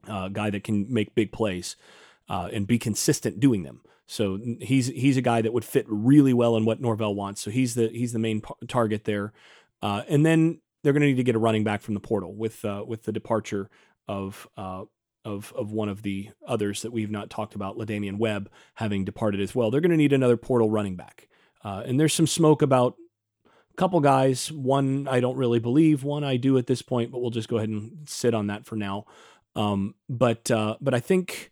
[0.08, 1.76] uh, guy that can make big plays
[2.30, 3.82] uh, and be consistent doing them.
[4.06, 7.42] So he's he's a guy that would fit really well in what Norvell wants.
[7.42, 9.34] So he's the he's the main target there.
[9.82, 12.36] Uh, and then they're going to need to get a running back from the portal
[12.36, 13.70] with uh, with the departure
[14.08, 14.84] of uh,
[15.24, 19.42] of of one of the others that we've not talked about, La'Damian Webb having departed
[19.42, 19.72] as well.
[19.72, 21.28] They're going to need another portal running back.
[21.64, 22.96] Uh, and there's some smoke about
[23.46, 24.52] a couple guys.
[24.52, 26.04] One I don't really believe.
[26.04, 28.66] One I do at this point, but we'll just go ahead and sit on that
[28.66, 29.06] for now.
[29.56, 31.52] Um, but uh, but I think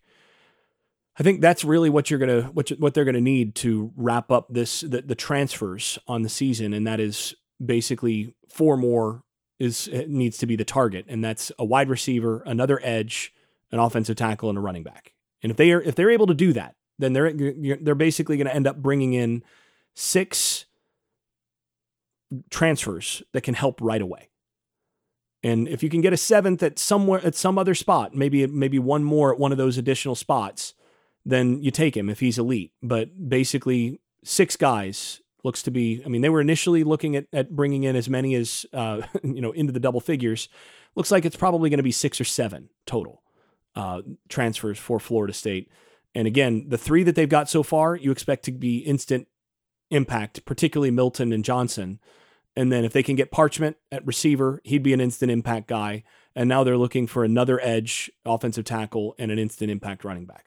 [1.18, 4.48] I think that's really what you're gonna what what they're gonna need to wrap up
[4.50, 9.22] this the, the transfers on the season, and that is basically four more
[9.58, 13.34] is needs to be the target, and that's a wide receiver, another edge,
[13.72, 15.12] an offensive tackle, and a running back.
[15.42, 18.46] And if they are if they're able to do that, then they're they're basically going
[18.46, 19.42] to end up bringing in
[19.94, 20.66] six
[22.50, 24.28] transfers that can help right away.
[25.42, 28.78] And if you can get a seventh at somewhere at some other spot, maybe maybe
[28.78, 30.74] one more at one of those additional spots,
[31.24, 32.72] then you take him if he's elite.
[32.82, 36.02] But basically, six guys looks to be.
[36.04, 39.40] I mean, they were initially looking at, at bringing in as many as uh, you
[39.40, 40.48] know into the double figures.
[40.94, 43.22] Looks like it's probably going to be six or seven total
[43.76, 45.70] uh, transfers for Florida State.
[46.14, 49.28] And again, the three that they've got so far, you expect to be instant
[49.90, 52.00] impact, particularly Milton and Johnson.
[52.56, 56.02] And then if they can get Parchment at receiver, he'd be an instant impact guy.
[56.34, 60.46] And now they're looking for another edge offensive tackle and an instant impact running back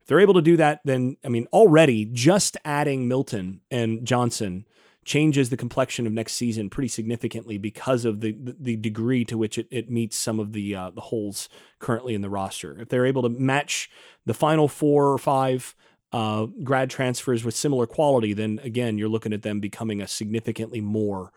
[0.00, 4.66] If they're able to do that, then, I mean, already just adding Milton and Johnson
[5.08, 9.56] changes the complexion of next season pretty significantly because of the the degree to which
[9.56, 11.48] it, it meets some of the uh, the holes
[11.78, 12.78] currently in the roster.
[12.78, 13.90] If they're able to match
[14.26, 15.74] the final four or five
[16.12, 20.82] uh, grad transfers with similar quality, then again you're looking at them becoming a significantly
[20.82, 21.32] more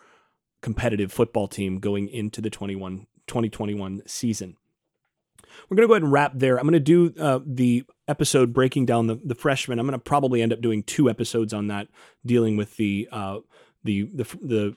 [0.61, 4.57] competitive football team going into the 21 2021 season.
[5.69, 6.57] We're going to go ahead and wrap there.
[6.57, 9.80] I'm going to do uh, the episode breaking down the, the freshmen.
[9.80, 11.88] I'm going to probably end up doing two episodes on that,
[12.26, 13.39] dealing with the uh,
[13.84, 14.75] the the the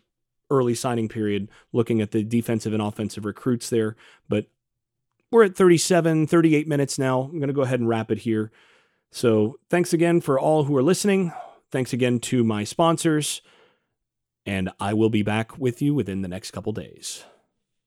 [0.51, 3.97] early signing period, looking at the defensive and offensive recruits there.
[4.29, 4.47] But
[5.31, 7.23] we're at 37, 38 minutes now.
[7.23, 8.53] I'm going to go ahead and wrap it here.
[9.11, 11.33] So thanks again for all who are listening.
[11.71, 13.43] Thanks again to my sponsors.
[14.47, 17.25] And I will be back with you within the next couple days.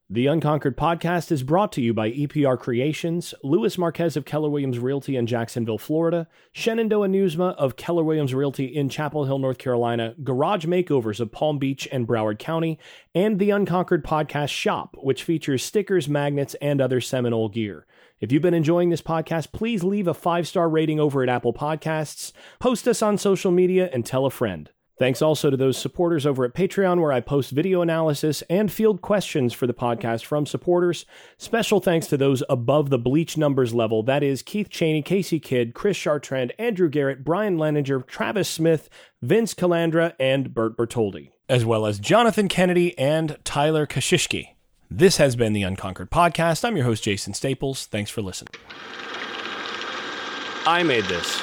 [0.09, 4.79] The Unconquered podcast is brought to you by EPR Creations, Louis Marquez of Keller Williams
[4.79, 10.15] Realty in Jacksonville, Florida, Shenandoah Newsma of Keller Williams Realty in Chapel Hill, North Carolina,
[10.23, 12.79] Garage Makeovers of Palm Beach and Broward County,
[13.13, 17.85] and the Unconquered Podcast Shop, which features stickers, magnets, and other Seminole gear.
[18.21, 21.53] If you've been enjoying this podcast, please leave a five star rating over at Apple
[21.53, 24.71] Podcasts, post us on social media, and tell a friend.
[24.99, 29.01] Thanks also to those supporters over at Patreon, where I post video analysis and field
[29.01, 31.05] questions for the podcast from supporters.
[31.37, 35.75] Special thanks to those above the bleach numbers level that is, Keith Cheney, Casey Kidd,
[35.75, 38.89] Chris Chartrand, Andrew Garrett, Brian Leninger, Travis Smith,
[39.21, 44.55] Vince Calandra, and Bert Bertoldi, as well as Jonathan Kennedy and Tyler Kashishki.
[44.89, 46.65] This has been the Unconquered Podcast.
[46.65, 47.85] I'm your host, Jason Staples.
[47.85, 48.53] Thanks for listening.
[50.65, 51.39] I made this.